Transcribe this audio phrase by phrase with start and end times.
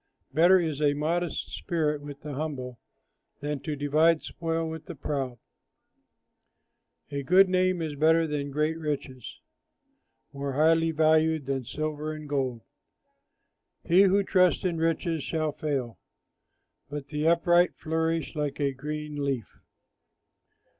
[0.33, 2.79] Better is a modest spirit with the humble,
[3.39, 5.37] Than to divide spoil with the proud.
[7.11, 9.39] A good name is better than great riches,
[10.33, 12.61] More highly valued than silver and gold.
[13.83, 15.99] He who trusts in riches shall fail,
[16.89, 19.59] But the upright flourish like a green leaf.